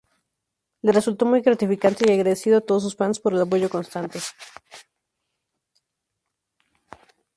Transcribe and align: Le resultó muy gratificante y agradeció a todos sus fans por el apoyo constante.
Le 0.81 0.91
resultó 0.93 1.27
muy 1.27 1.41
gratificante 1.41 2.05
y 2.07 2.11
agradeció 2.11 2.57
a 2.57 2.61
todos 2.61 2.81
sus 2.81 2.95
fans 2.95 3.19
por 3.19 3.35
el 3.35 3.41
apoyo 3.43 3.69
constante. 3.69 4.19